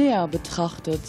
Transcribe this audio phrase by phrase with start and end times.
[0.00, 1.00] näher betrachtet.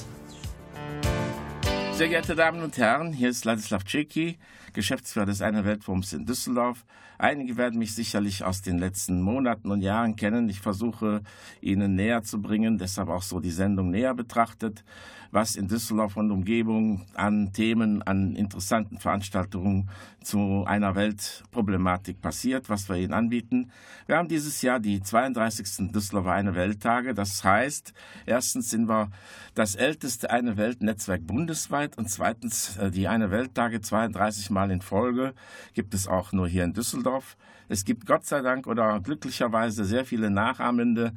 [1.94, 4.38] Sehr geehrte Damen und Herren, hier ist Ladislav Ceki,
[4.74, 6.84] Geschäftsführer des Eine Weltforums in Düsseldorf.
[7.18, 10.50] Einige werden mich sicherlich aus den letzten Monaten und Jahren kennen.
[10.50, 11.22] Ich versuche,
[11.62, 14.84] Ihnen näher zu bringen, deshalb auch so die Sendung näher betrachtet
[15.32, 19.90] was in Düsseldorf und Umgebung an Themen, an interessanten Veranstaltungen
[20.22, 23.72] zu einer Weltproblematik passiert, was wir Ihnen anbieten.
[24.06, 25.92] Wir haben dieses Jahr die 32.
[25.92, 27.14] Düsseldorfer Eine Welttage.
[27.14, 27.94] Das heißt,
[28.26, 29.10] erstens sind wir
[29.56, 35.34] das älteste Eine Welt-Netzwerk bundesweit und zweitens äh, die Eine Welttage 32 Mal in Folge
[35.74, 37.38] gibt es auch nur hier in Düsseldorf.
[37.72, 41.14] Es gibt Gott sei Dank oder glücklicherweise sehr viele nachahmende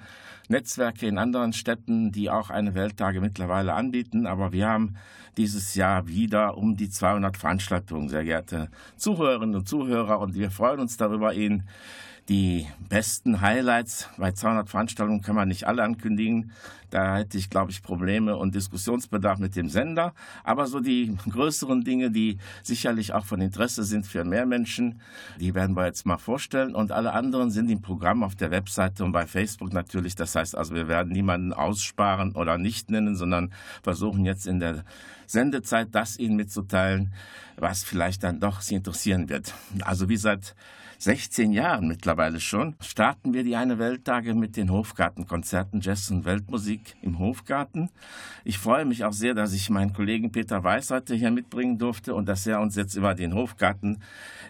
[0.48, 4.28] Netzwerke in anderen Städten, die auch eine Welttage mittlerweile anbieten.
[4.28, 4.94] Aber wir haben
[5.36, 10.20] dieses Jahr wieder um die 200 Veranstaltungen, sehr geehrte Zuhörerinnen und Zuhörer.
[10.20, 11.64] Und wir freuen uns darüber, Ihnen
[12.28, 16.52] die besten Highlights bei 200 Veranstaltungen kann man nicht alle ankündigen.
[16.88, 20.14] Da hätte ich, glaube ich, Probleme und Diskussionsbedarf mit dem Sender.
[20.42, 25.00] Aber so die größeren Dinge, die sicherlich auch von Interesse sind für mehr Menschen,
[25.38, 26.74] die werden wir jetzt mal vorstellen.
[26.74, 30.14] Und alle anderen sind im Programm auf der Webseite und bei Facebook natürlich.
[30.14, 33.52] Das heißt also, wir werden niemanden aussparen oder nicht nennen, sondern
[33.82, 34.84] versuchen jetzt in der
[35.26, 37.12] Sendezeit das Ihnen mitzuteilen,
[37.56, 39.52] was vielleicht dann doch Sie interessieren wird.
[39.82, 40.54] Also wie seit
[41.04, 46.96] 16 Jahren mittlerweile schon, starten wir die Eine Welttage mit den Hofgartenkonzerten Jazz und Weltmusik
[47.02, 47.90] im Hofgarten.
[48.42, 52.14] Ich freue mich auch sehr, dass ich meinen Kollegen Peter Weiß heute hier mitbringen durfte
[52.14, 53.98] und dass er uns jetzt über den Hofgarten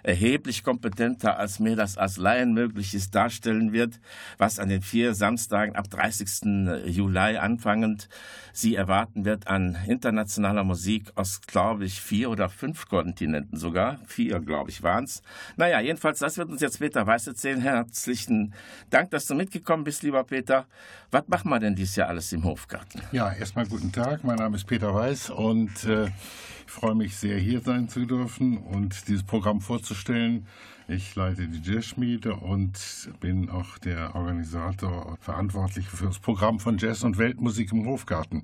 [0.04, 3.98] erheblich kompetenter, als mir das als Laien möglich ist, darstellen wird,
[4.38, 6.86] was an den vier Samstagen ab 30.
[6.86, 8.08] Juli anfangend
[8.56, 13.98] Sie erwarten wird an internationaler Musik aus, glaube ich, vier oder fünf Kontinenten sogar.
[14.06, 15.22] Vier, glaube ich, waren es.
[15.56, 17.60] Naja, jedenfalls, das wird uns jetzt Peter Weiß erzählen.
[17.60, 18.54] Herzlichen
[18.90, 20.66] Dank, dass du mitgekommen bist, lieber Peter.
[21.10, 23.00] Was machen wir denn dieses Jahr alles im Hofgarten?
[23.12, 24.24] Ja, erstmal guten Tag.
[24.24, 26.06] Mein Name ist Peter Weiß und äh,
[26.66, 30.46] ich freue mich sehr, hier sein zu dürfen und dieses Programm vorzustellen.
[30.86, 37.04] Ich leite die Jazzschmiede und bin auch der Organisator, verantwortlich für das Programm von Jazz
[37.04, 38.42] und Weltmusik im Hofgarten.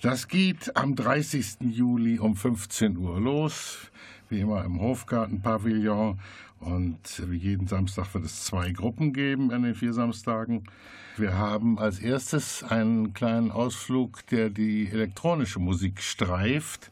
[0.00, 1.56] Das geht am 30.
[1.62, 3.90] Juli um 15 Uhr los,
[4.28, 6.20] wie immer im Hofgarten-Pavillon.
[6.64, 10.64] Und wie jeden Samstag wird es zwei Gruppen geben an den vier Samstagen.
[11.18, 16.90] Wir haben als erstes einen kleinen Ausflug, der die elektronische Musik streift.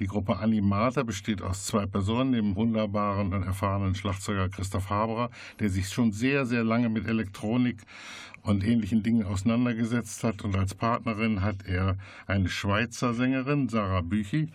[0.00, 5.30] Die Gruppe Animata besteht aus zwei Personen, dem wunderbaren und erfahrenen Schlagzeuger Christoph Haberer,
[5.60, 7.78] der sich schon sehr, sehr lange mit Elektronik
[8.42, 10.42] und ähnlichen Dingen auseinandergesetzt hat.
[10.42, 11.96] Und als Partnerin hat er
[12.26, 14.48] eine Schweizer Sängerin, Sarah Büchi.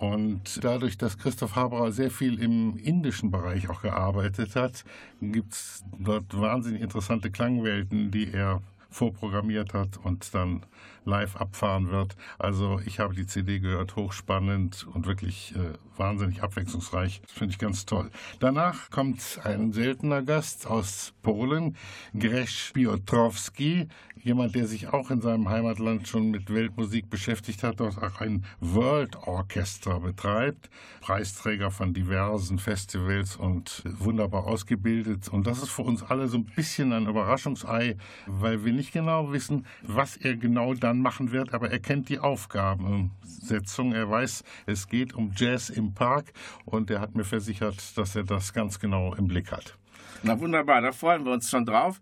[0.00, 4.82] Und dadurch, dass Christoph Haberer sehr viel im indischen Bereich auch gearbeitet hat,
[5.20, 10.62] gibt es dort wahnsinnig interessante Klangwelten, die er vorprogrammiert hat und dann
[11.04, 12.16] live abfahren wird.
[12.38, 17.20] Also ich habe die CD gehört, hochspannend und wirklich äh, wahnsinnig abwechslungsreich.
[17.22, 18.10] Das finde ich ganz toll.
[18.38, 21.76] Danach kommt ein seltener Gast aus Polen,
[22.18, 23.88] Gresz Piotrowski,
[24.22, 28.44] jemand, der sich auch in seinem Heimatland schon mit Weltmusik beschäftigt hat, dort auch ein
[28.60, 35.28] World Orchestra betreibt, Preisträger von diversen Festivals und wunderbar ausgebildet.
[35.28, 37.96] Und das ist für uns alle so ein bisschen ein Überraschungsei,
[38.26, 42.18] weil wir nicht genau wissen, was er genau dann machen wird, aber er kennt die
[42.18, 43.92] Aufgabensetzung.
[43.92, 46.32] Er weiß, es geht um Jazz im Park
[46.64, 49.76] und er hat mir versichert, dass er das ganz genau im Blick hat.
[50.24, 52.00] Na wunderbar, da freuen wir uns schon drauf.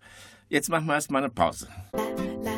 [0.49, 1.69] Jetzt machen wir erstmal eine Pause.
[1.93, 2.58] on a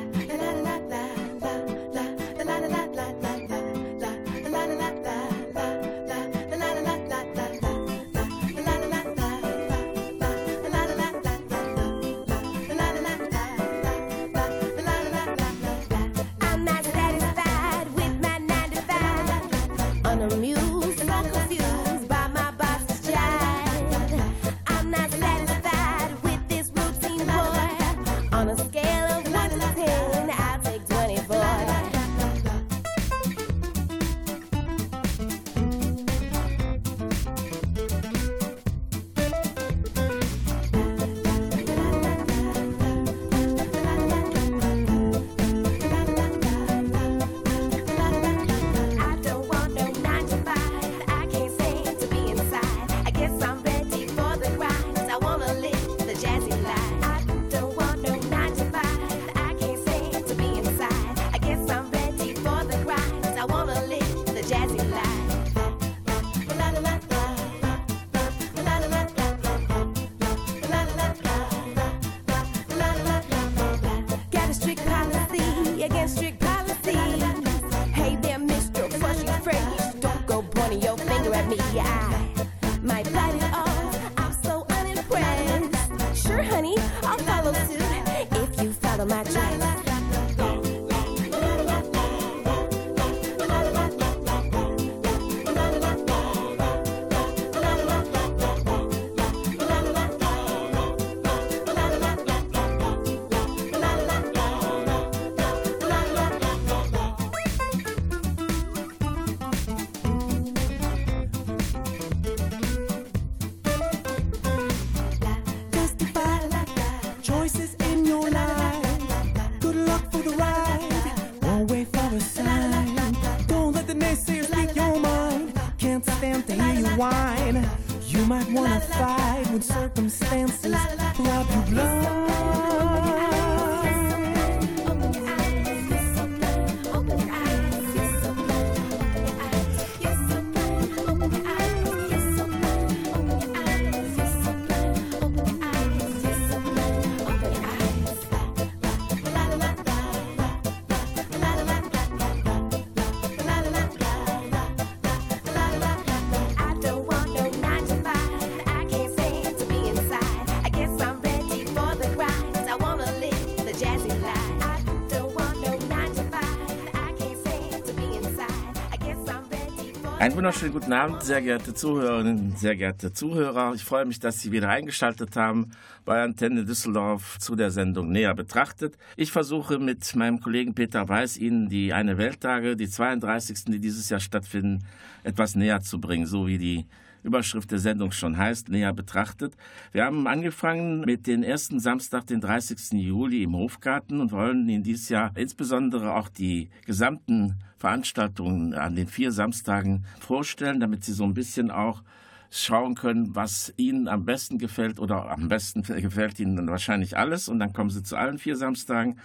[170.21, 173.73] Einen wunderschönen guten Abend, sehr geehrte Zuhörerinnen, sehr geehrte Zuhörer.
[173.75, 175.71] Ich freue mich, dass Sie wieder eingeschaltet haben
[176.05, 178.99] bei Antenne Düsseldorf zu der Sendung Näher betrachtet.
[179.17, 183.65] Ich versuche mit meinem Kollegen Peter Weiß Ihnen die eine Welttage, die 32.
[183.69, 184.85] die dieses Jahr stattfinden,
[185.23, 186.87] etwas näher zu bringen, so wie die
[187.23, 189.55] Überschrift der Sendung schon heißt, näher betrachtet.
[189.93, 192.93] Wir haben angefangen mit dem ersten Samstag, den 30.
[192.93, 199.07] Juli im Hofgarten und wollen Ihnen dieses Jahr insbesondere auch die gesamten Veranstaltungen an den
[199.07, 202.03] vier Samstagen vorstellen, damit Sie so ein bisschen auch
[202.51, 207.49] schauen können, was Ihnen am besten gefällt oder am besten gefällt Ihnen dann wahrscheinlich alles
[207.49, 209.19] und dann kommen Sie zu allen vier Samstagen.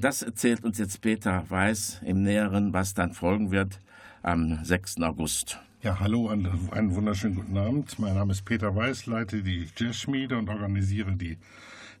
[0.00, 3.78] Das erzählt uns jetzt Peter Weiß im Näheren, was dann folgen wird
[4.22, 5.00] am 6.
[5.02, 5.58] August.
[5.82, 7.98] Ja, hallo und einen wunderschönen guten Abend.
[7.98, 11.38] Mein Name ist Peter Weiß, leite die Jazzschmiede und organisiere die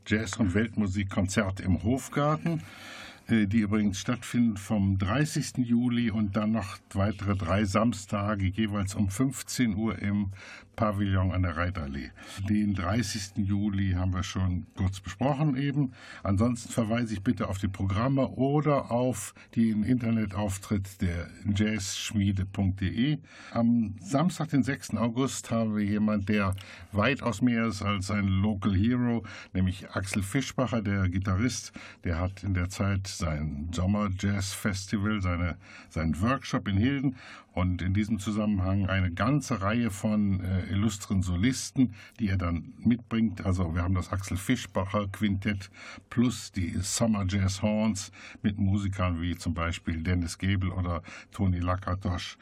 [0.06, 2.62] Jazz- und Weltmusikkonzerte im Hofgarten,
[3.26, 5.66] äh, die übrigens stattfinden vom 30.
[5.66, 10.30] Juli und dann noch weitere drei Samstage, jeweils um 15 Uhr im
[10.76, 12.10] Pavillon an der Reitallee.
[12.48, 13.36] Den 30.
[13.36, 15.92] Juli haben wir schon kurz besprochen eben.
[16.22, 23.18] Ansonsten verweise ich bitte auf die Programme oder auf den Internetauftritt der jazzschmiede.de.
[23.52, 24.94] Am Samstag, den 6.
[24.96, 26.54] August, haben wir jemand, der
[26.92, 31.72] weitaus mehr ist als ein Local Hero, nämlich Axel Fischbacher, der Gitarrist.
[32.04, 35.56] Der hat in der Zeit sein Sommer Jazz Festival, seine,
[35.90, 37.16] seinen Workshop in Hilden
[37.52, 43.44] und in diesem Zusammenhang eine ganze Reihe von äh, illustren Solisten, die er dann mitbringt.
[43.44, 45.70] Also wir haben das Axel Fischbacher Quintett
[46.08, 48.10] plus die Summer Jazz Horns
[48.42, 52.38] mit Musikern wie zum Beispiel Dennis Gebel oder Toni Lakatosch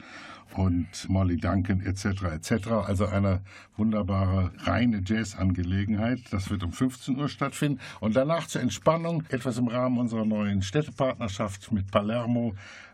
[0.55, 2.23] und Molly Duncan etc.
[2.23, 2.67] etc.
[2.85, 3.41] Also eine
[3.77, 6.19] wunderbare reine Jazz-Angelegenheit.
[6.31, 7.79] Das wird um 15 Uhr stattfinden.
[7.99, 12.53] Und danach zur Entspannung etwas im Rahmen unserer neuen Städtepartnerschaft mit Palermo.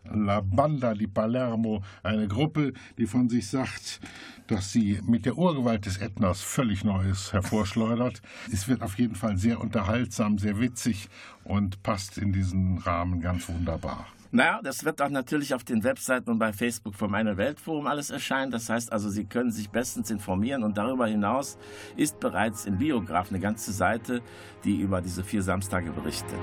[0.10, 4.00] La Banda di Palermo, eine Gruppe, die von sich sagt,
[4.48, 8.22] dass sie mit der Urgewalt des Ätnas völlig Neues hervorschleudert.
[8.52, 11.10] Es wird auf jeden Fall sehr unterhaltsam, sehr witzig
[11.44, 14.08] und passt in diesen Rahmen ganz wunderbar.
[14.32, 18.10] Naja, das wird auch natürlich auf den Webseiten und bei Facebook vom Eine Weltforum alles
[18.10, 18.52] erscheinen.
[18.52, 21.58] Das heißt also, Sie können sich bestens informieren und darüber hinaus
[21.96, 24.22] ist bereits im Biograph eine ganze Seite,
[24.64, 26.40] die über diese vier Samstage berichtet.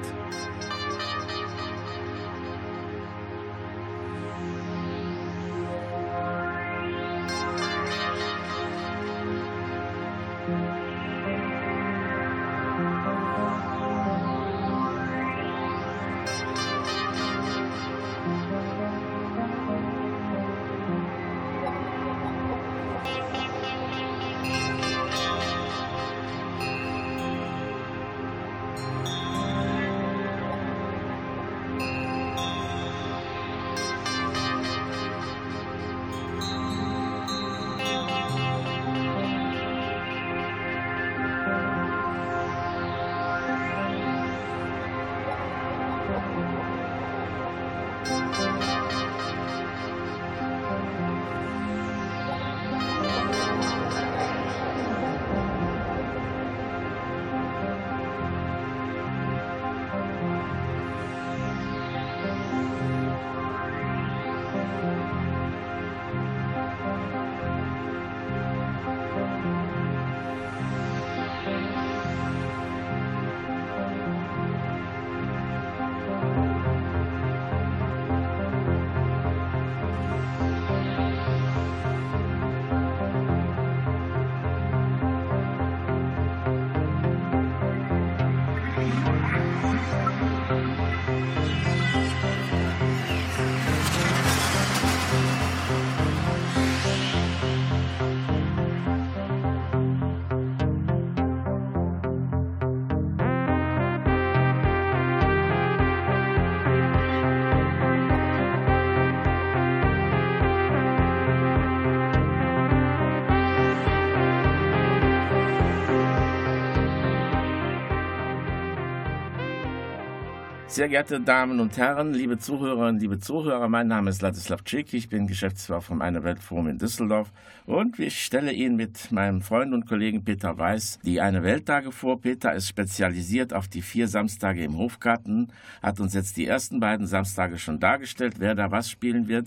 [120.74, 125.08] Sehr geehrte Damen und Herren, liebe Zuhörerinnen, liebe Zuhörer, mein Name ist Ladislav Ciki, ich
[125.08, 127.30] bin Geschäftsführer vom Eine Welt Forum in Düsseldorf
[127.64, 132.20] und ich stelle Ihnen mit meinem Freund und Kollegen Peter Weiß die Eine Welttage vor.
[132.20, 137.06] Peter ist spezialisiert auf die vier Samstage im Hofgarten, hat uns jetzt die ersten beiden
[137.06, 139.46] Samstage schon dargestellt, wer da was spielen wird.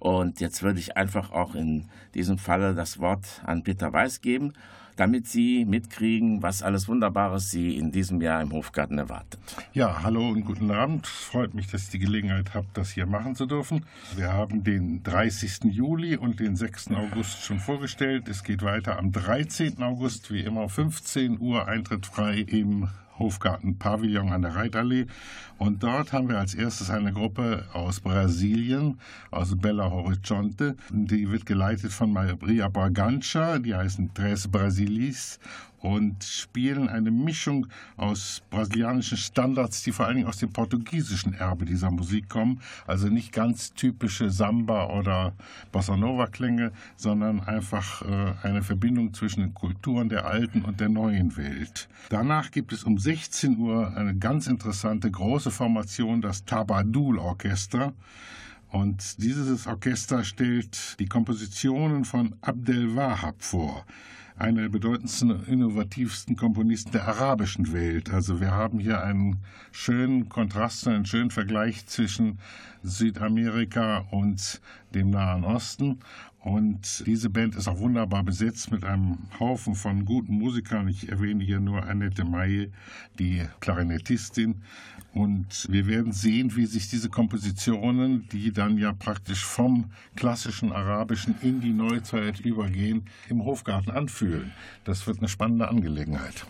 [0.00, 4.54] Und jetzt würde ich einfach auch in diesem Falle das Wort an Peter Weiß geben
[4.96, 9.40] damit Sie mitkriegen, was alles Wunderbares Sie in diesem Jahr im Hofgarten erwartet.
[9.72, 11.06] Ja, hallo und guten Abend.
[11.06, 13.84] Freut mich, dass ich die Gelegenheit habe, das hier machen zu dürfen.
[14.16, 15.64] Wir haben den 30.
[15.64, 16.92] Juli und den 6.
[16.92, 18.28] August schon vorgestellt.
[18.28, 19.82] Es geht weiter am 13.
[19.82, 25.06] August, wie immer 15 Uhr Eintritt frei im Hofgarten Pavillon an der Reitallee.
[25.58, 28.98] Und dort haben wir als erstes eine Gruppe aus Brasilien,
[29.30, 30.76] aus Belo Horizonte.
[30.90, 35.38] Die wird geleitet von Maria Bragança, die heißen Tres Brasilis
[35.84, 37.66] und spielen eine Mischung
[37.98, 42.62] aus brasilianischen Standards, die vor allen Dingen aus dem portugiesischen Erbe dieser Musik kommen.
[42.86, 45.34] Also nicht ganz typische Samba oder
[45.72, 50.88] Bossa Nova Klänge, sondern einfach äh, eine Verbindung zwischen den Kulturen der alten und der
[50.88, 51.86] neuen Welt.
[52.08, 57.92] Danach gibt es um 16 Uhr eine ganz interessante große Formation, das Tabadul Orchester.
[58.70, 63.84] Und dieses Orchester stellt die Kompositionen von Abdel Wahab vor
[64.36, 68.12] einer der bedeutendsten, innovativsten Komponisten der arabischen Welt.
[68.12, 69.38] Also wir haben hier einen
[69.70, 72.40] schönen Kontrast, einen schönen Vergleich zwischen
[72.82, 74.60] Südamerika und
[74.94, 76.00] dem Nahen Osten.
[76.44, 80.88] Und diese Band ist auch wunderbar besetzt mit einem Haufen von guten Musikern.
[80.88, 82.70] Ich erwähne hier nur Annette Maye,
[83.18, 84.56] die Klarinettistin.
[85.14, 89.86] Und wir werden sehen, wie sich diese Kompositionen, die dann ja praktisch vom
[90.16, 94.52] klassischen Arabischen in die Neuzeit übergehen, im Hofgarten anfühlen.
[94.84, 96.44] Das wird eine spannende Angelegenheit.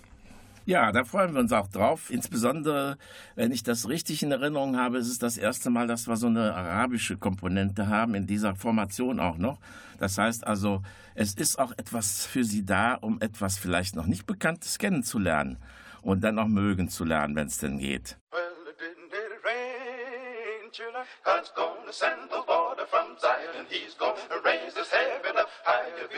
[0.66, 2.11] Ja, da freuen wir uns auch drauf.
[2.11, 2.97] Insbesondere,
[3.35, 6.26] wenn ich das richtig in Erinnerung habe, ist es das erste Mal, dass wir so
[6.26, 9.59] eine arabische Komponente haben, in dieser Formation auch noch.
[9.99, 10.83] Das heißt also,
[11.14, 15.59] es ist auch etwas für Sie da, um etwas vielleicht noch nicht Bekanntes kennenzulernen
[16.00, 18.16] und dann auch mögen zu lernen, wenn es denn geht.
[18.33, 18.54] Well,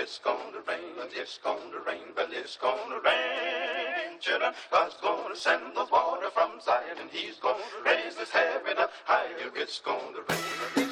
[0.06, 4.52] it's gonna rain, it's gonna rain, but it's gonna rain, children.
[4.70, 6.98] God's gonna send the water from Zion.
[7.00, 9.26] And he's gonna raise his heaven up high.
[9.44, 10.86] If it's gonna rain,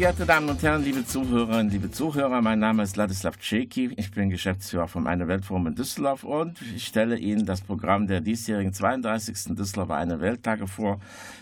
[0.00, 3.92] geehrte Damen und Herren, liebe Zuhörerinnen, liebe Zuhörer, mein Name ist Ladislav Ceki.
[3.98, 8.22] Ich bin Geschäftsführer vom Eine Weltforum in Düsseldorf und ich stelle Ihnen das Programm der
[8.22, 9.54] diesjährigen 32.
[9.54, 11.00] Düsseldorfer Eine Welttage vor.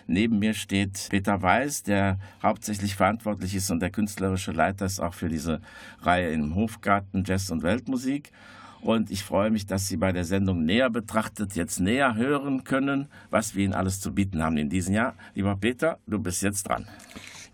[0.09, 5.15] Neben mir steht Peter Weiß, der hauptsächlich verantwortlich ist und der künstlerische Leiter ist auch
[5.15, 5.61] für diese
[6.03, 8.33] Reihe im Hofgarten Jazz und Weltmusik.
[8.81, 13.07] Und ich freue mich, dass Sie bei der Sendung näher betrachtet jetzt näher hören können,
[13.31, 15.15] was wir Ihnen alles zu bieten haben in diesem Jahr.
[15.37, 16.89] Lieber Peter, du bist jetzt dran.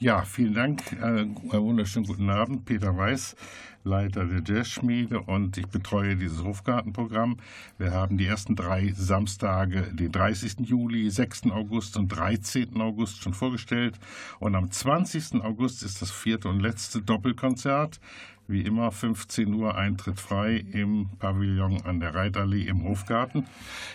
[0.05, 0.93] Ja, vielen Dank.
[1.01, 2.67] Äh, wunderschönen guten Abend.
[2.67, 3.37] Peter Weiß,
[3.85, 7.39] Leiter der Jazzschmiede und ich betreue dieses Hofgartenprogramm.
[7.79, 10.57] Wir haben die ersten drei Samstage, den 30.
[10.61, 11.45] Juli, 6.
[11.53, 12.83] August und 13.
[12.83, 13.99] August schon vorgestellt.
[14.41, 15.43] Und am 20.
[15.43, 17.99] August ist das vierte und letzte Doppelkonzert.
[18.47, 23.47] Wie immer 15 Uhr Eintritt frei im Pavillon an der Reitallee im Hofgarten.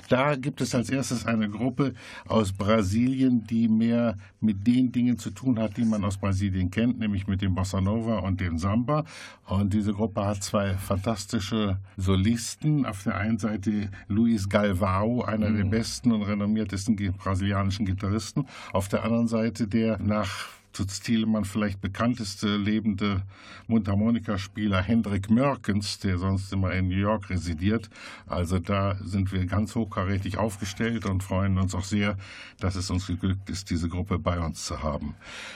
[0.08, 1.94] Da gibt es als erstes eine Gruppe
[2.28, 6.98] aus Brasilien, die mehr mit den Dingen zu tun hat, die man aus Brasilien kennt,
[6.98, 9.06] nämlich mit dem Bossa Nova und dem Samba.
[9.46, 12.88] Und diese Gruppe hat zwei fantastische Solisten.
[12.88, 18.48] Auf der einen Seite Luis Galvao, einer der besten und renommiertesten brasilianischen Gitarristen.
[18.74, 23.24] Auf der anderen Seite der nach Tutz Thielemann vielleicht bekannteste lebende
[23.68, 27.90] Mundharmonikaspieler Hendrik Mörkens, der sonst immer in New York residiert.
[28.28, 32.18] Also da sind wir ganz hochkarätig aufgestellt und freuen uns auch sehr,
[32.60, 35.16] dass es uns geglückt ist, diese Gruppe bei uns zu haben.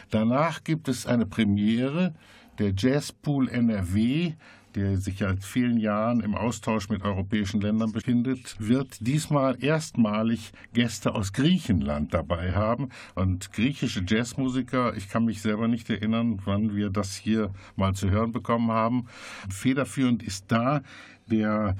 [0.10, 2.14] Danach gibt es eine Premiere,
[2.60, 4.34] der Jazzpool NRW
[4.76, 11.14] der sich seit vielen Jahren im Austausch mit europäischen Ländern befindet, wird diesmal erstmalig Gäste
[11.16, 12.90] aus Griechenland dabei haben.
[13.16, 18.10] Und griechische Jazzmusiker, ich kann mich selber nicht erinnern, wann wir das hier mal zu
[18.10, 19.08] hören bekommen haben.
[19.50, 20.82] Federführend ist da
[21.30, 21.76] der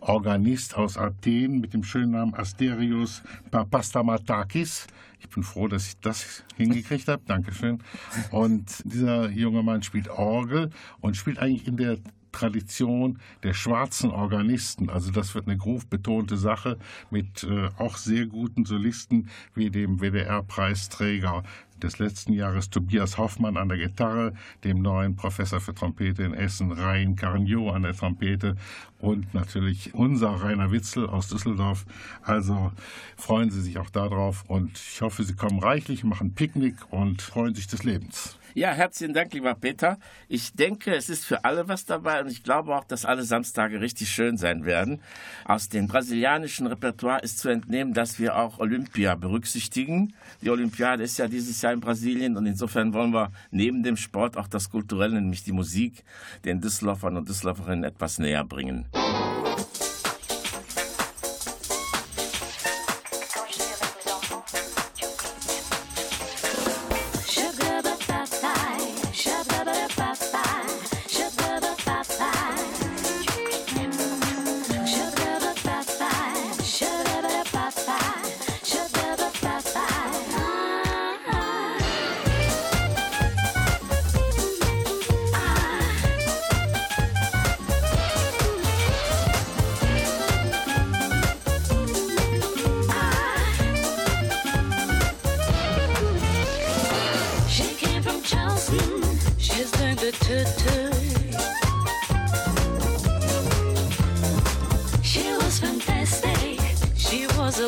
[0.00, 4.86] Organist aus Athen mit dem schönen Namen Asterios Papastamatakis.
[5.20, 7.22] Ich bin froh, dass ich das hingekriegt habe.
[7.26, 7.82] Dankeschön.
[8.30, 11.98] Und dieser junge Mann spielt Orgel und spielt eigentlich in der
[12.32, 14.90] Tradition der schwarzen Organisten.
[14.90, 16.78] Also das wird eine groove-betonte Sache
[17.10, 21.42] mit äh, auch sehr guten Solisten wie dem WDR-Preisträger
[21.82, 26.72] des letzten Jahres Tobias Hoffmann an der Gitarre, dem neuen Professor für Trompete in Essen
[26.72, 28.56] Rhein Carnot an der Trompete
[28.98, 31.86] und natürlich unser Rainer Witzel aus Düsseldorf.
[32.22, 32.72] Also
[33.16, 37.54] freuen Sie sich auch darauf und ich hoffe, Sie kommen reichlich, machen Picknick und freuen
[37.54, 38.37] sich des Lebens.
[38.54, 39.98] Ja, herzlichen Dank, lieber Peter.
[40.28, 43.80] Ich denke, es ist für alle was dabei und ich glaube auch, dass alle Samstage
[43.80, 45.00] richtig schön sein werden.
[45.44, 50.14] Aus dem brasilianischen Repertoire ist zu entnehmen, dass wir auch Olympia berücksichtigen.
[50.40, 54.36] Die Olympiade ist ja dieses Jahr in Brasilien und insofern wollen wir neben dem Sport
[54.36, 56.04] auch das Kulturelle, nämlich die Musik,
[56.44, 58.86] den Düsseldorfern und Düsseldorferinnen etwas näher bringen.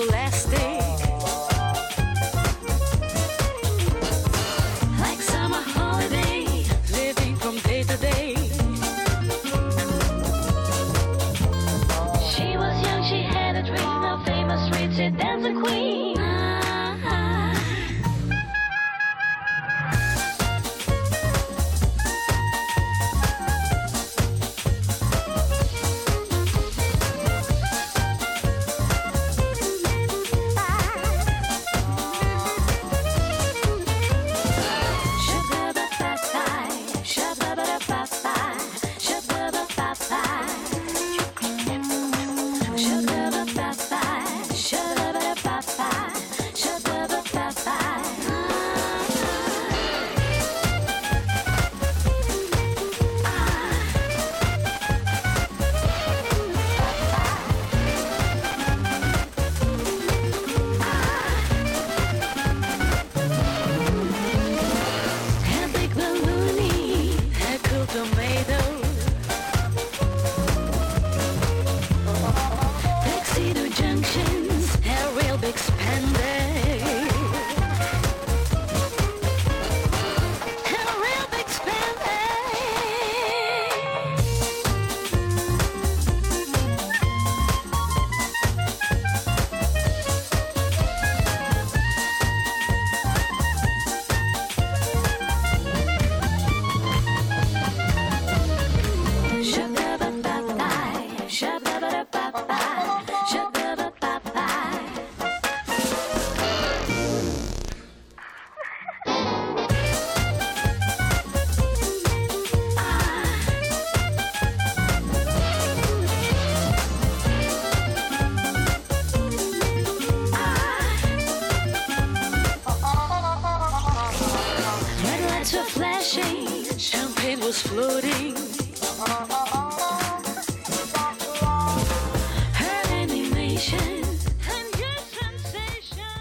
[0.01, 0.89] She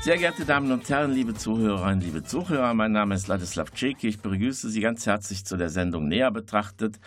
[0.09, 4.07] Sehr geehrte Damen und Herren, liebe Zuhörerinnen, liebe Zuhörer, mein Name ist Ladislav Czeki.
[4.07, 6.99] Ich begrüße Sie ganz herzlich zu der Sendung Näher betrachtet.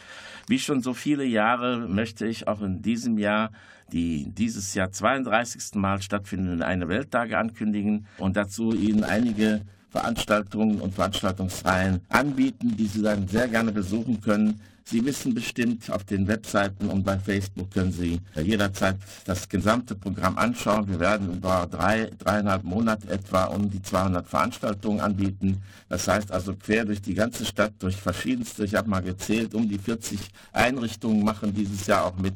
[0.47, 3.51] Wie schon so viele Jahre möchte ich auch in diesem Jahr
[3.91, 5.75] die dieses Jahr 32.
[5.75, 13.03] Mal stattfindenden Eine Welttage ankündigen und dazu Ihnen einige Veranstaltungen und Veranstaltungsreihen anbieten, die Sie
[13.03, 14.61] dann sehr gerne besuchen können.
[14.85, 20.37] Sie wissen bestimmt, auf den Webseiten und bei Facebook können Sie jederzeit das gesamte Programm
[20.39, 20.89] anschauen.
[20.89, 25.63] Wir werden über drei, dreieinhalb Monate etwa um die 200 Veranstaltungen anbieten.
[25.89, 29.69] Das heißt also quer durch die ganze Stadt, durch verschiedenste, ich habe mal gezählt, um
[29.69, 30.19] die 40
[30.53, 32.35] Einrichtungen machen dieses Jahr auch mit.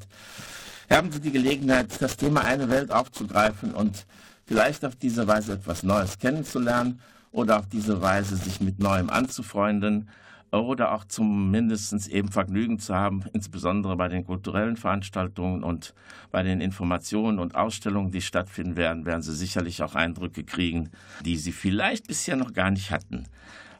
[0.88, 4.06] Haben Sie die Gelegenheit, das Thema eine Welt aufzugreifen und
[4.46, 7.00] vielleicht auf diese Weise etwas Neues kennenzulernen
[7.32, 10.08] oder auf diese Weise sich mit Neuem anzufreunden
[10.50, 15.94] oder auch zumindest eben Vergnügen zu haben, insbesondere bei den kulturellen Veranstaltungen und
[16.30, 20.90] bei den Informationen und Ausstellungen, die stattfinden werden, werden Sie sicherlich auch Eindrücke kriegen,
[21.24, 23.24] die Sie vielleicht bisher noch gar nicht hatten.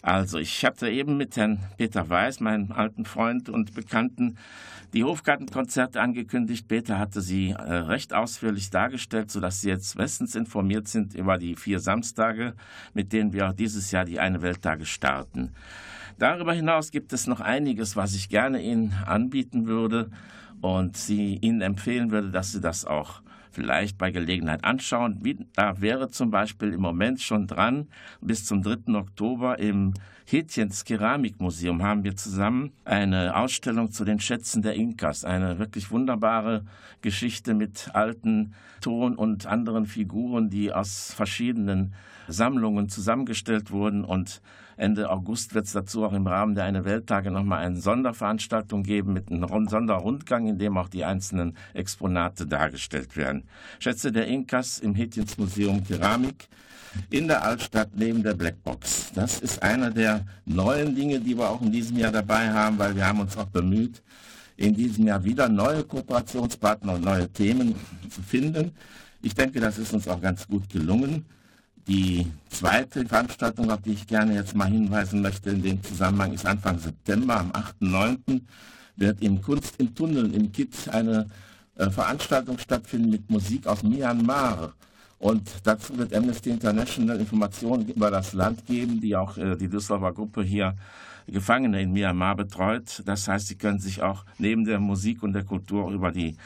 [0.03, 4.37] Also, ich hatte eben mit Herrn Peter Weiß, meinem alten Freund und Bekannten,
[4.93, 6.69] die Hofgartenkonzerte angekündigt.
[6.69, 11.57] Peter hatte sie äh, recht ausführlich dargestellt, sodass Sie jetzt bestens informiert sind über die
[11.57, 12.55] vier Samstage,
[12.95, 15.53] mit denen wir auch dieses Jahr die Eine Welttage starten.
[16.19, 20.11] Darüber hinaus gibt es noch einiges, was ich gerne Ihnen anbieten würde
[20.61, 25.21] und Sie Ihnen empfehlen würde, dass Sie das auch vielleicht bei Gelegenheit anschauen.
[25.55, 27.89] Da wäre zum Beispiel im Moment schon dran,
[28.21, 28.95] bis zum 3.
[28.95, 29.95] Oktober im
[30.27, 35.25] Hätchens Keramikmuseum haben wir zusammen eine Ausstellung zu den Schätzen der Inkas.
[35.25, 36.65] Eine wirklich wunderbare
[37.01, 41.95] Geschichte mit alten Ton und anderen Figuren, die aus verschiedenen
[42.29, 44.43] Sammlungen zusammengestellt wurden und
[44.77, 49.13] Ende August wird es dazu auch im Rahmen der Eine Welttage nochmal eine Sonderveranstaltung geben
[49.13, 53.45] mit einem Sonderrundgang, in dem auch die einzelnen Exponate dargestellt werden.
[53.79, 56.49] Schätze der Inkas im Hetjens Museum Keramik
[57.11, 59.13] in der Altstadt neben der Blackbox.
[59.15, 62.95] Das ist einer der neuen Dinge, die wir auch in diesem Jahr dabei haben, weil
[62.95, 64.03] wir haben uns auch bemüht,
[64.57, 67.75] in diesem Jahr wieder neue Kooperationspartner und neue Themen
[68.11, 68.73] zu finden.
[69.23, 71.27] Ich denke, das ist uns auch ganz gut gelungen.
[71.87, 76.45] Die zweite Veranstaltung, auf die ich gerne jetzt mal hinweisen möchte in dem Zusammenhang, ist
[76.45, 78.41] Anfang September, am 8.9.
[78.97, 81.29] wird im Kunst im Tunnel im KIT eine
[81.77, 84.73] äh, Veranstaltung stattfinden mit Musik aus Myanmar.
[85.21, 90.13] Und dazu wird Amnesty International Informationen über das Land geben, die auch äh, die Düsseldorfer
[90.13, 90.75] Gruppe hier
[91.29, 93.03] Gefangene in Myanmar betreut.
[93.07, 96.37] Das heißt, sie können sich auch neben der Musik und der Kultur über die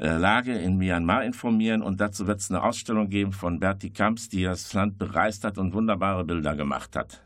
[0.00, 1.82] Lage in Myanmar informieren.
[1.82, 5.58] Und dazu wird es eine Ausstellung geben von Bertie Kamps, die das Land bereist hat
[5.58, 7.22] und wunderbare Bilder gemacht hat.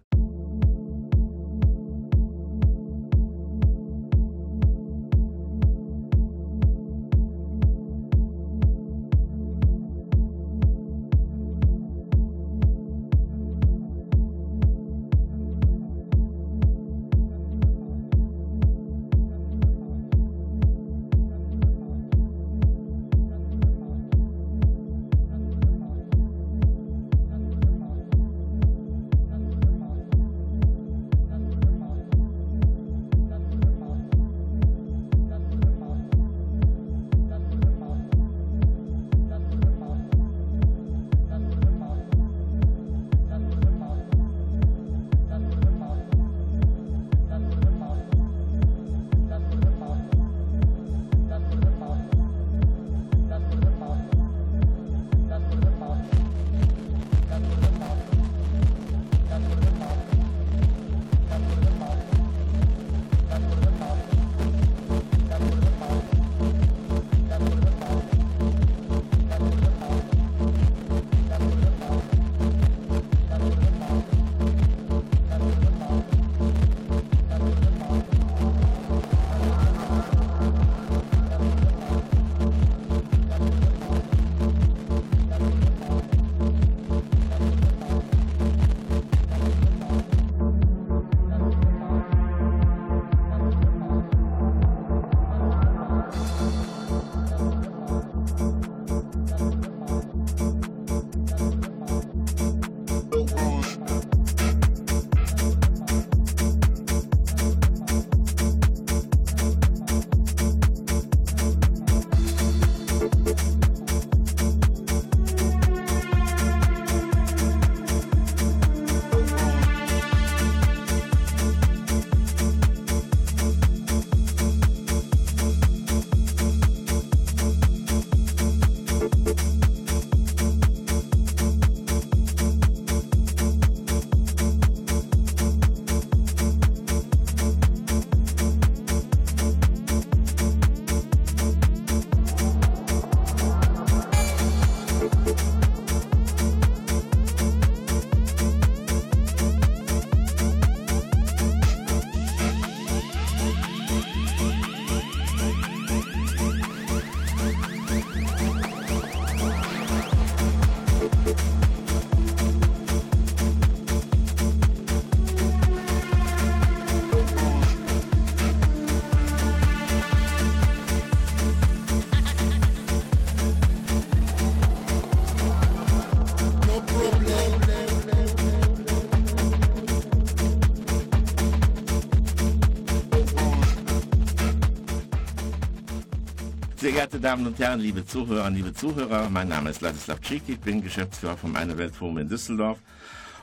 [187.15, 190.59] Sehr geehrte Damen und Herren, liebe Zuhörer, liebe Zuhörer, mein Name ist Ladislav Ciki, ich
[190.59, 192.79] bin Geschäftsführer vom Eine Weltforum in Düsseldorf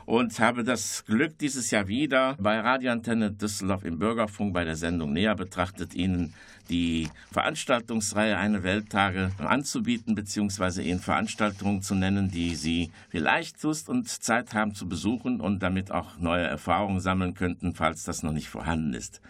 [0.06, 5.14] und habe das Glück, dieses Jahr wieder bei Radioantenne Düsseldorf im Bürgerfunk bei der Sendung
[5.14, 6.34] Näher betrachtet, Ihnen
[6.70, 14.08] die Veranstaltungsreihe Eine Welttage anzubieten, beziehungsweise Ihnen Veranstaltungen zu nennen, die Sie vielleicht Lust und
[14.08, 18.48] Zeit haben zu besuchen und damit auch neue Erfahrungen sammeln könnten, falls das noch nicht
[18.48, 19.22] vorhanden ist.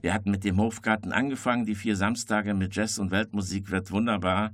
[0.00, 1.66] Wir hatten mit dem Hofgarten angefangen.
[1.66, 4.52] Die vier Samstage mit Jazz und Weltmusik wird wunderbar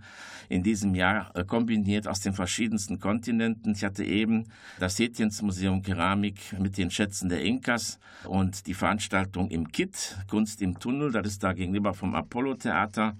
[0.48, 3.72] in diesem Jahr äh, kombiniert aus den verschiedensten Kontinenten.
[3.72, 4.46] Ich hatte eben
[4.78, 10.62] das Hätjens Museum Keramik mit den Schätzen der Inkas und die Veranstaltung im KIT, Kunst
[10.62, 13.16] im Tunnel, das ist da gegenüber vom Apollo-Theater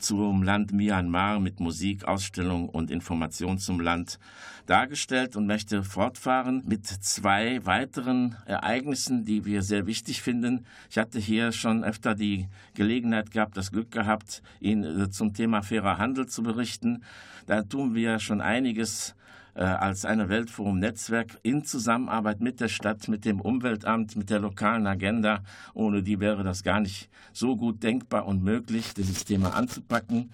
[0.00, 4.18] zum Land Myanmar mit Musik, Ausstellung und Information zum Land
[4.66, 10.66] dargestellt und möchte fortfahren mit zwei weiteren Ereignissen, die wir sehr wichtig finden.
[10.90, 15.98] Ich hatte hier schon öfter die Gelegenheit gehabt, das Glück gehabt, Ihnen zum Thema fairer
[15.98, 17.04] Handel zu berichten.
[17.46, 19.14] Da tun wir schon einiges
[19.54, 25.42] als eine Weltforum-Netzwerk in Zusammenarbeit mit der Stadt, mit dem Umweltamt, mit der lokalen Agenda.
[25.74, 30.30] Ohne die wäre das gar nicht so gut denkbar und möglich, dieses Thema anzupacken.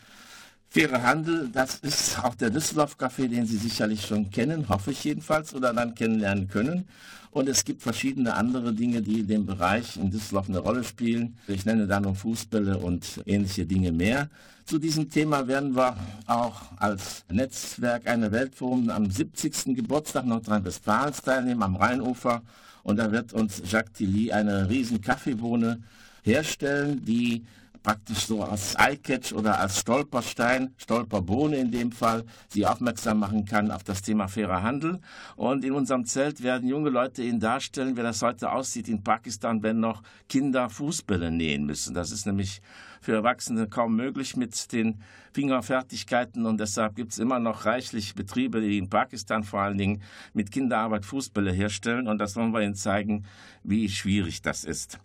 [0.73, 5.03] Faire Handel, das ist auch der Düsseldorf Café, den Sie sicherlich schon kennen, hoffe ich
[5.03, 6.87] jedenfalls, oder dann kennenlernen können.
[7.33, 11.37] Und es gibt verschiedene andere Dinge, die in dem Bereich in Düsseldorf eine Rolle spielen.
[11.49, 14.29] Ich nenne da noch Fußbälle und ähnliche Dinge mehr.
[14.65, 19.75] Zu diesem Thema werden wir auch als Netzwerk eine Weltforum am 70.
[19.75, 22.43] Geburtstag Nordrhein-Westfalens teilnehmen, am Rheinufer.
[22.85, 25.81] Und da wird uns Jacques Tilly eine riesen Kaffeebohne
[26.23, 27.45] herstellen, die
[27.83, 33.71] praktisch so als Eyecatch oder als Stolperstein, Stolperbohne in dem Fall, sie aufmerksam machen kann
[33.71, 35.01] auf das Thema fairer Handel.
[35.37, 39.63] Und in unserem Zelt werden junge Leute Ihnen darstellen, wie das heute aussieht in Pakistan,
[39.63, 41.95] wenn noch Kinder Fußbälle nähen müssen.
[41.95, 42.61] Das ist nämlich
[43.01, 48.61] für Erwachsene kaum möglich mit den Fingerfertigkeiten und deshalb gibt es immer noch reichlich Betriebe,
[48.61, 50.03] die in Pakistan vor allen Dingen
[50.35, 53.25] mit Kinderarbeit Fußbälle herstellen und das wollen wir Ihnen zeigen,
[53.63, 54.99] wie schwierig das ist.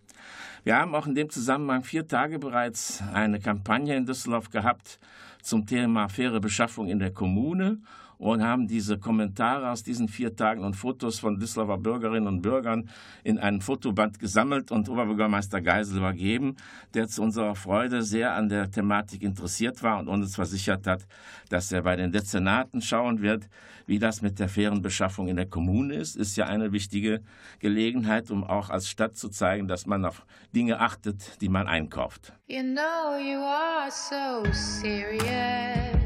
[0.66, 5.00] Wir haben auch in dem Zusammenhang vier Tage bereits eine Kampagne in Düsseldorf gehabt
[5.44, 7.78] zum Thema faire Beschaffung in der Kommune
[8.18, 12.90] und haben diese Kommentare aus diesen vier Tagen und Fotos von Düsseldorfer Bürgerinnen und Bürgern
[13.24, 16.56] in einen Fotoband gesammelt und Oberbürgermeister Geisel übergeben,
[16.96, 21.06] der zu unserer Freude sehr an der Thematik interessiert war und uns versichert hat,
[21.50, 23.48] dass er bei den Dezernaten schauen wird,
[23.88, 26.16] wie das mit der fairen Beschaffung in der Kommune ist.
[26.16, 27.22] Ist ja eine wichtige
[27.60, 32.34] Gelegenheit, um auch als Stadt zu zeigen, dass man auf Dinge achtet, die man einkauft.
[32.48, 36.06] You know you are so serious.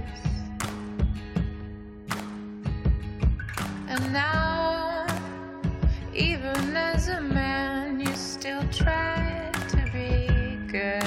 [3.88, 5.08] And now,
[6.14, 10.99] even as a man, you still try to be good.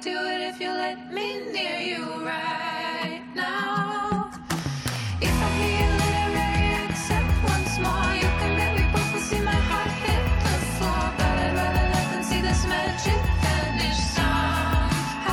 [0.00, 4.30] Could do it if you let me near you right now.
[5.20, 5.48] If I
[7.44, 8.14] once more.
[8.20, 8.56] You can
[9.20, 11.04] see my heart hit the floor.
[11.18, 15.28] But I'd rather let see this magic vanish somehow.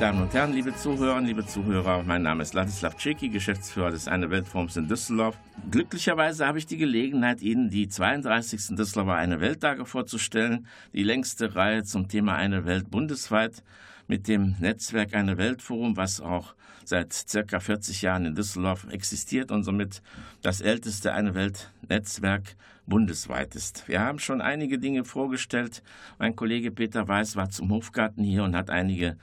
[0.00, 4.30] Damen und Herren, liebe Zuhörer, liebe Zuhörer, mein Name ist Ladislav Ceki, Geschäftsführer des Eine
[4.30, 5.36] Weltforums in Düsseldorf.
[5.72, 8.76] Glücklicherweise habe ich die Gelegenheit, Ihnen die 32.
[8.76, 13.64] Düsseldorfer Eine Welttage vorzustellen, die längste Reihe zum Thema Eine Welt bundesweit
[14.06, 19.64] mit dem Netzwerk Eine Weltforum, was auch seit circa 40 Jahren in Düsseldorf existiert und
[19.64, 20.00] somit
[20.42, 22.54] das älteste Eine Welt Netzwerk
[22.88, 23.86] bundesweit ist.
[23.86, 25.82] Wir haben schon einige Dinge vorgestellt.
[26.18, 29.16] Mein Kollege Peter Weiß war zum Hofgarten hier und hat einige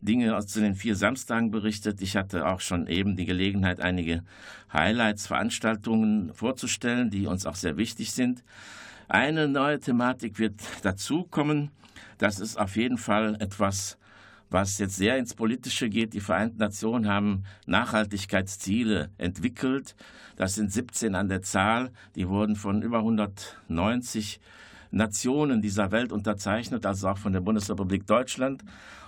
[0.00, 2.02] Dinge zu den vier Samstagen berichtet.
[2.02, 4.24] Ich hatte auch schon eben die Gelegenheit, einige
[4.72, 8.42] Highlights, Veranstaltungen vorzustellen, die uns auch sehr wichtig sind.
[9.08, 11.70] Eine neue Thematik wird dazukommen.
[12.18, 13.98] Das ist auf jeden Fall etwas,
[14.52, 16.12] was jetzt sehr ins Politische geht.
[16.14, 19.96] Die Vereinten Nationen haben Nachhaltigkeitsziele entwickelt.
[20.36, 21.90] Das sind 17 an der Zahl.
[22.14, 24.40] Die wurden von über 190
[24.90, 28.62] Nationen dieser Welt unterzeichnet, also auch von der Bundesrepublik Deutschland.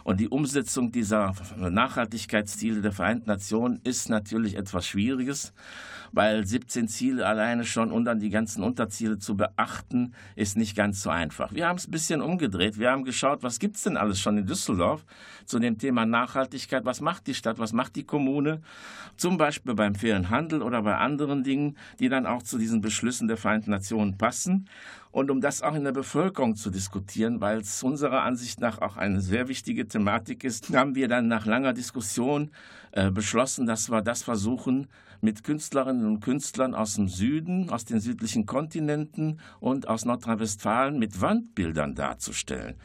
[0.05, 5.55] Und die Umsetzung dieser Nachhaltigkeitsziele der Vereinten Nationen ist natürlich etwas Schwieriges,
[6.13, 11.03] weil 17 Ziele alleine schon und dann die ganzen Unterziele zu beachten, ist nicht ganz
[11.03, 11.55] so einfach.
[11.55, 12.79] Wir haben es ein bisschen umgedreht.
[12.79, 15.05] Wir haben geschaut, was gibt es denn alles schon in Düsseldorf
[15.47, 16.85] zu dem Thema Nachhaltigkeit?
[16.85, 17.59] Was macht die Stadt?
[17.59, 18.61] Was macht die Kommune?
[19.17, 23.27] Zum Beispiel beim fairen Handel oder bei anderen Dingen, die dann auch zu diesen Beschlüssen
[23.27, 24.69] der Vereinten Nationen passen.
[25.15, 28.97] Und um das auch in der Bevölkerung zu diskutieren, weil es unserer Ansicht nach auch
[28.97, 32.51] eine sehr wichtige Thematik ist, haben wir dann nach langer Diskussion
[32.97, 34.87] äh, beschlossen, dass wir das versuchen,
[35.21, 41.21] mit Künstlerinnen und Künstlern aus dem Süden, aus den südlichen Kontinenten und aus Nordrhein-Westfalen mit
[41.21, 42.77] Wandbildern darzustellen.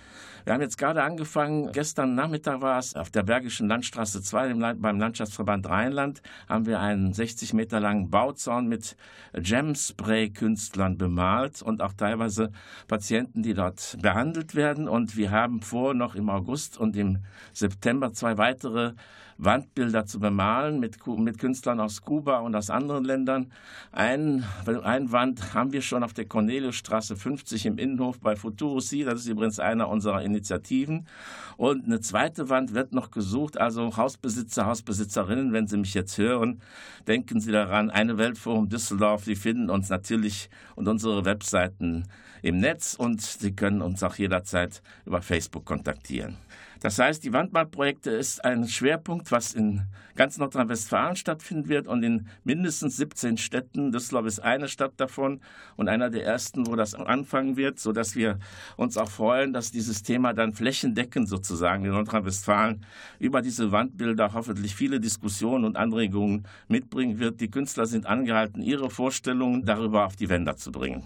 [0.45, 4.59] Wir haben jetzt gerade angefangen, gestern Nachmittag war es, auf der Bergischen Landstraße 2 im
[4.59, 8.95] Land, beim Landschaftsverband Rheinland, haben wir einen 60 Meter langen Bauzaun mit
[9.33, 12.51] Gemspray-Künstlern bemalt und auch teilweise
[12.87, 14.87] Patienten, die dort behandelt werden.
[14.87, 17.19] Und wir haben vor, noch im August und im
[17.53, 18.93] September zwei weitere
[19.39, 23.51] Wandbilder zu bemalen mit, mit Künstlern aus Kuba und aus anderen Ländern.
[23.93, 24.43] Ein,
[24.83, 29.21] ein Wand haben wir schon auf der Corneliusstraße 50 im Innenhof bei Futuro Si, das
[29.21, 31.07] ist übrigens einer unserer Initiativen.
[31.55, 36.61] Und eine zweite Wand wird noch gesucht, also Hausbesitzer, Hausbesitzerinnen, wenn Sie mich jetzt hören,
[37.07, 42.03] denken Sie daran, eine Weltforum Düsseldorf, Sie finden uns natürlich und unsere Webseiten
[42.41, 46.37] im Netz und Sie können uns auch jederzeit über Facebook kontaktieren.
[46.79, 49.81] Das heißt, die Wandmalprojekte ist ein Schwerpunkt, was in
[50.15, 53.91] ganz Nordrhein-Westfalen stattfinden wird und in mindestens 17 Städten.
[53.91, 55.41] Düsseldorf ist eine Stadt davon
[55.75, 58.39] und einer der ersten, wo das anfangen wird, sodass wir
[58.77, 62.85] uns auch freuen, dass dieses Thema dann flächendeckend sozusagen in Nordrhein-Westfalen
[63.19, 67.41] über diese Wandbilder hoffentlich viele Diskussionen und Anregungen mitbringen wird.
[67.41, 71.03] Die Künstler sind angehalten, ihre Vorstellungen darüber auf die Wände zu bringen.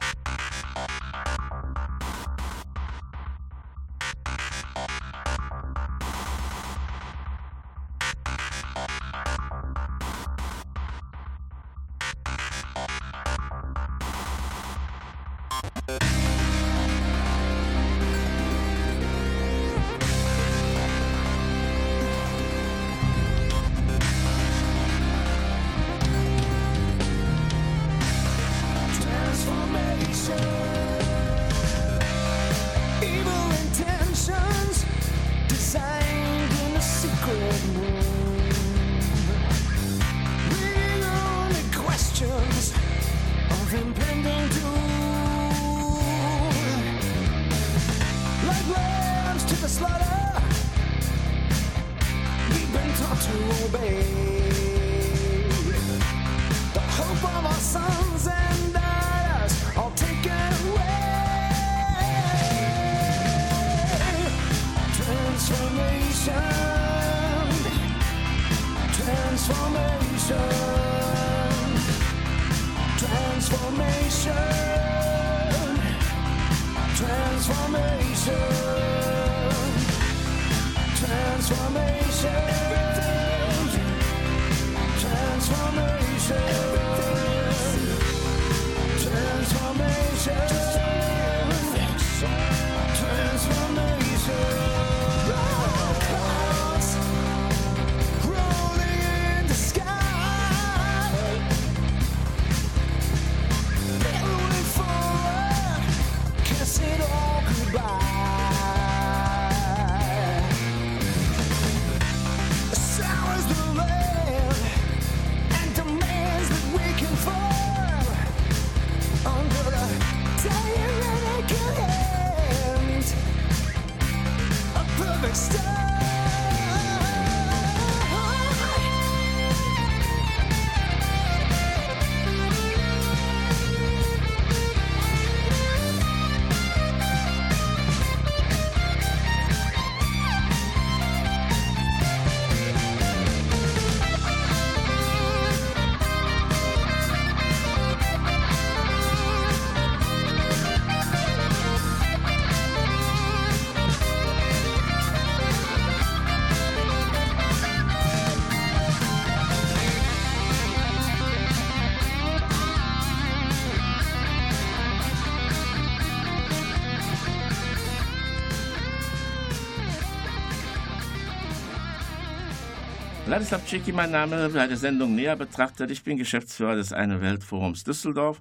[173.33, 175.89] Ladislav Cicki, mein Name, wer die Sendung näher betrachtet.
[175.89, 178.39] Ich bin Geschäftsführer des Eine Welt Forums Düsseldorf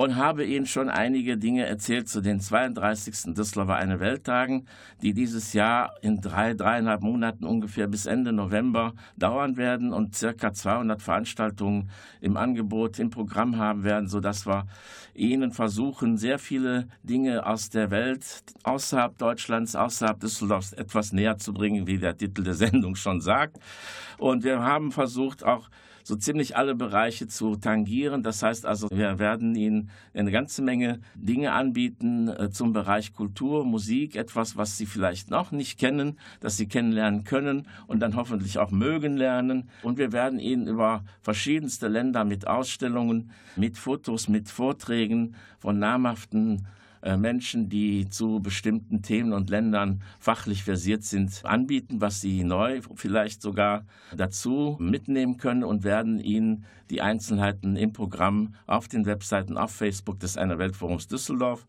[0.00, 3.34] und habe Ihnen schon einige Dinge erzählt zu den 32.
[3.34, 4.66] Düsseldorfer Eine Welttagen,
[5.02, 10.54] die dieses Jahr in drei, dreieinhalb Monaten ungefähr bis Ende November dauern werden und circa
[10.54, 11.90] 200 Veranstaltungen
[12.22, 14.64] im Angebot, im Programm haben werden, sodass wir
[15.12, 18.24] Ihnen versuchen, sehr viele Dinge aus der Welt,
[18.62, 23.58] außerhalb Deutschlands, außerhalb Düsseldorfs etwas näher zu bringen, wie der Titel der Sendung schon sagt.
[24.16, 25.68] Und wir haben versucht, auch
[26.10, 28.24] so ziemlich alle Bereiche zu tangieren.
[28.24, 33.64] Das heißt also, wir werden Ihnen eine ganze Menge Dinge anbieten äh, zum Bereich Kultur,
[33.64, 38.58] Musik, etwas, was Sie vielleicht noch nicht kennen, das Sie kennenlernen können und dann hoffentlich
[38.58, 39.70] auch mögen lernen.
[39.84, 46.66] Und wir werden Ihnen über verschiedenste Länder mit Ausstellungen, mit Fotos, mit Vorträgen von namhaften
[47.02, 53.40] Menschen, die zu bestimmten Themen und Ländern fachlich versiert sind, anbieten, was sie neu vielleicht
[53.40, 53.84] sogar
[54.14, 60.20] dazu mitnehmen können und werden Ihnen die Einzelheiten im Programm auf den Webseiten auf Facebook
[60.20, 61.66] des Einer Weltforums Düsseldorf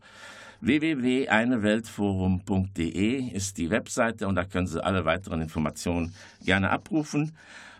[0.62, 6.14] www.eineweltforum.de ist die Webseite und da können Sie alle weiteren Informationen
[6.44, 7.32] gerne abrufen.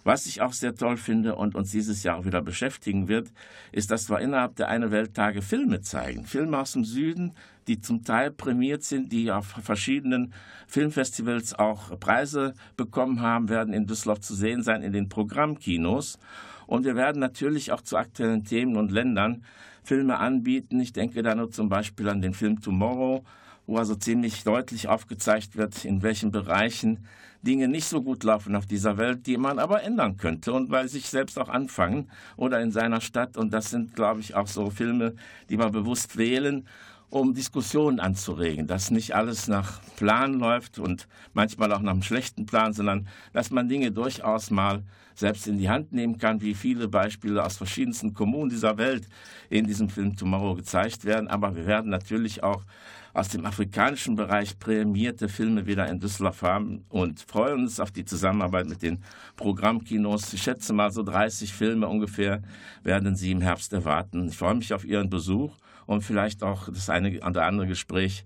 [0.05, 3.33] Was ich auch sehr toll finde und uns dieses Jahr auch wieder beschäftigen wird,
[3.71, 6.25] ist, dass wir innerhalb der Eine Welttage Filme zeigen.
[6.25, 7.35] Filme aus dem Süden,
[7.69, 10.33] die zum Teil prämiert sind, die auf verschiedenen
[10.67, 16.19] Filmfestivals auch Preise bekommen haben, werden in Düsseldorf zu sehen sein in den Programmkinos.
[16.67, 19.45] Und wir werden natürlich auch zu aktuellen Themen und Ländern
[19.85, 20.81] Filme anbieten.
[20.81, 23.25] Ich denke da nur zum Beispiel an den Film Tomorrow,
[23.67, 27.07] wo also ziemlich deutlich aufgezeigt wird, in welchen Bereichen
[27.43, 30.87] Dinge nicht so gut laufen auf dieser Welt, die man aber ändern könnte und bei
[30.87, 33.37] sich selbst auch anfangen oder in seiner Stadt.
[33.37, 35.15] Und das sind, glaube ich, auch so Filme,
[35.51, 36.67] die wir bewusst wählen,
[37.13, 42.47] um Diskussionen anzuregen, dass nicht alles nach Plan läuft und manchmal auch nach einem schlechten
[42.47, 44.83] Plan, sondern dass man Dinge durchaus mal
[45.15, 49.09] selbst in die Hand nehmen kann, wie viele Beispiele aus verschiedensten Kommunen dieser Welt
[49.51, 51.29] in diesem Film Tomorrow gezeigt werden.
[51.29, 52.65] Aber wir werden natürlich auch
[53.13, 58.07] aus dem afrikanischen Bereich prämierte Filme wieder in Düsseldorf haben und freuen uns auf die
[58.07, 59.05] Zusammenarbeit mit den
[59.37, 60.33] Programmkinos.
[60.33, 62.41] Ich schätze mal so 30 Filme ungefähr
[62.83, 64.29] werden Sie im Herbst erwarten.
[64.29, 68.25] Ich freue mich auf Ihren Besuch und vielleicht auch das eine oder andere Gespräch,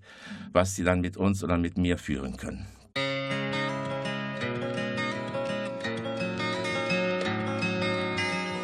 [0.51, 2.65] was Sie dann mit uns oder mit mir führen können.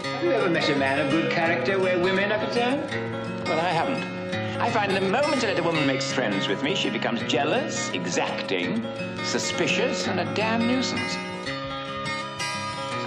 [0.03, 2.81] Have you ever met a man of good character where women are concerned?
[3.45, 4.03] Well, I haven't.
[4.61, 8.81] I find the moment that a woman makes friends with me, she becomes jealous, exacting,
[9.25, 11.17] suspicious, and a damn nuisance.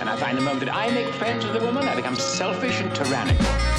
[0.00, 2.82] And I find the moment that I make friends with a woman, I become selfish
[2.82, 3.75] and tyrannical.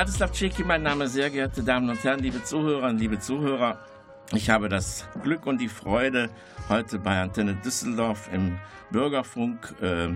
[0.00, 3.76] Ja, Ladislav Ceki, mein Name, sehr geehrte Damen und Herren, liebe Zuhörerinnen, liebe Zuhörer.
[4.32, 6.30] Ich habe das Glück und die Freude,
[6.70, 8.58] heute bei Antenne Düsseldorf im
[8.90, 10.08] Bürgerfunk äh,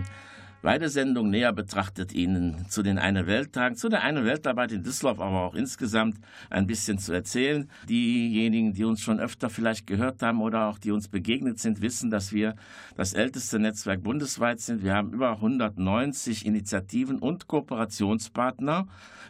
[0.63, 5.19] beide Sendungen näher betrachtet Ihnen zu den Eine Welttagen, zu der Eine Weltarbeit in Düsseldorf,
[5.19, 6.17] aber auch insgesamt
[6.49, 7.69] ein bisschen zu erzählen.
[7.87, 12.09] Diejenigen, die uns schon öfter vielleicht gehört haben oder auch die uns begegnet sind, wissen,
[12.09, 12.55] dass wir
[12.97, 14.83] das älteste Netzwerk bundesweit sind.
[14.83, 18.87] Wir haben über 190 Initiativen und Kooperationspartner,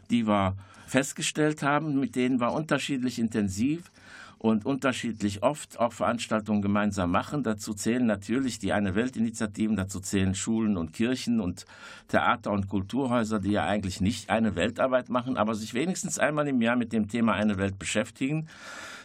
[0.10, 0.56] die wir
[0.88, 3.92] festgestellt haben, mit denen wir unterschiedlich intensiv
[4.38, 7.44] und unterschiedlich oft auch Veranstaltungen gemeinsam machen.
[7.44, 11.66] Dazu zählen natürlich die Eine Welt-Initiativen, dazu zählen Schulen und Kirchen und
[12.10, 16.62] Theater und Kulturhäuser, die ja eigentlich nicht eine Weltarbeit machen, aber sich wenigstens einmal im
[16.62, 18.48] Jahr mit dem Thema Eine Welt beschäftigen.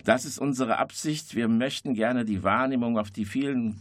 [0.04, 1.34] Das ist unsere Absicht.
[1.34, 3.80] Wir möchten gerne die Wahrnehmung auf die vielen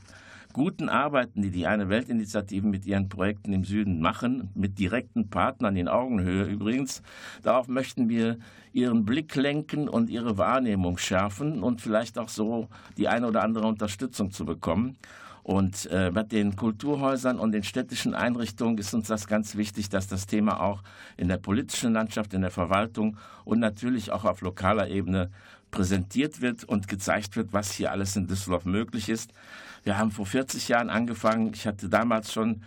[0.53, 5.75] guten Arbeiten, die die Eine Weltinitiativen mit ihren Projekten im Süden machen, mit direkten Partnern
[5.75, 7.01] in Augenhöhe übrigens,
[7.43, 8.37] darauf möchten wir
[8.73, 13.67] ihren Blick lenken und ihre Wahrnehmung schärfen und vielleicht auch so die eine oder andere
[13.67, 14.97] Unterstützung zu bekommen.
[15.43, 20.07] Und äh, bei den Kulturhäusern und den städtischen Einrichtungen ist uns das ganz wichtig, dass
[20.07, 20.83] das Thema auch
[21.17, 25.31] in der politischen Landschaft, in der Verwaltung und natürlich auch auf lokaler Ebene
[25.71, 29.31] präsentiert wird und gezeigt wird, was hier alles in Düsseldorf möglich ist.
[29.83, 31.51] Wir haben vor 40 Jahren angefangen.
[31.53, 32.61] Ich hatte damals schon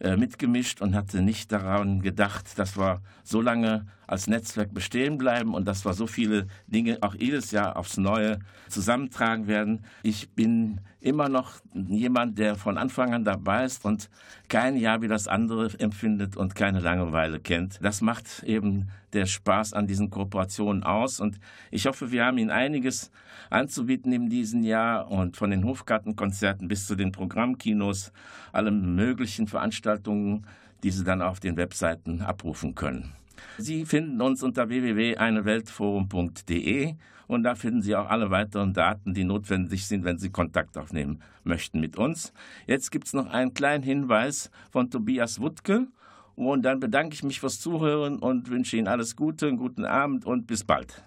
[0.00, 5.54] äh, mitgemischt und hatte nicht daran gedacht, dass wir so lange als Netzwerk bestehen bleiben
[5.54, 8.38] und dass wir so viele Dinge auch jedes Jahr aufs Neue
[8.68, 9.84] zusammentragen werden.
[10.04, 14.08] Ich bin immer noch jemand, der von Anfang an dabei ist und
[14.48, 17.78] kein Jahr wie das andere empfindet und keine Langeweile kennt.
[17.82, 21.38] Das macht eben der Spaß an diesen Kooperationen aus und
[21.70, 23.10] ich hoffe, wir haben Ihnen einiges
[23.50, 28.12] anzubieten in diesem Jahr und von den Hofgartenkonzerten bis zu den Programmkinos,
[28.52, 30.46] alle möglichen Veranstaltungen,
[30.82, 33.12] die Sie dann auf den Webseiten abrufen können.
[33.56, 36.96] Sie finden uns unter www.eineweltforum.de
[37.28, 41.20] und da finden Sie auch alle weiteren Daten, die notwendig sind, wenn Sie Kontakt aufnehmen
[41.44, 42.32] möchten mit uns.
[42.66, 45.86] Jetzt gibt es noch einen kleinen Hinweis von Tobias Wuttke
[46.34, 50.24] und dann bedanke ich mich fürs Zuhören und wünsche Ihnen alles Gute, einen guten Abend
[50.24, 51.04] und bis bald.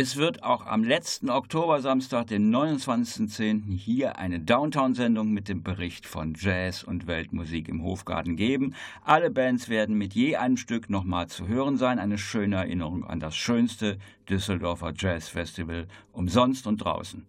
[0.00, 3.76] Es wird auch am letzten Oktobersamstag, den 29.10.
[3.76, 8.76] hier eine Downtown-Sendung mit dem Bericht von Jazz und Weltmusik im Hofgarten geben.
[9.02, 11.98] Alle Bands werden mit je einem Stück nochmal zu hören sein.
[11.98, 17.26] Eine schöne Erinnerung an das schönste Düsseldorfer Jazz Festival, umsonst und draußen.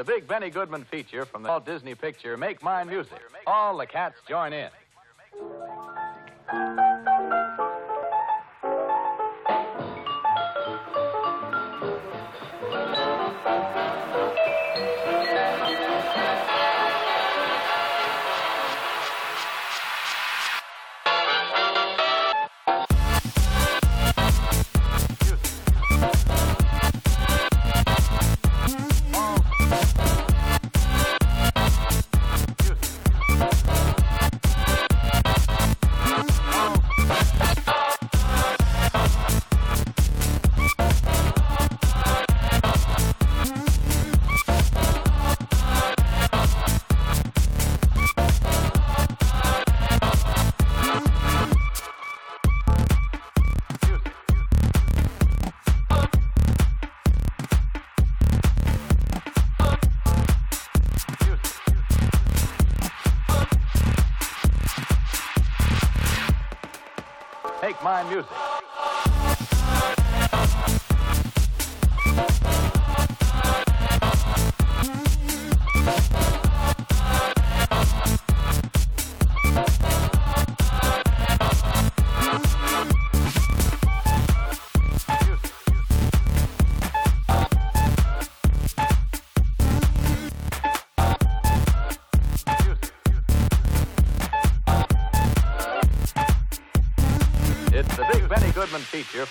[0.00, 3.20] The big Benny Goodman feature from the Walt Disney picture Make Mine Music.
[3.46, 4.70] All the cats join in.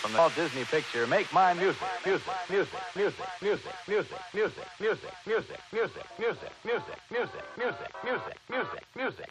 [0.09, 1.31] From the Walt Disney picture Make.
[1.33, 7.37] Music, music, music, music, music, music, music, music, music, music, music, music, music, music, music,
[7.55, 9.29] music, music, music, music,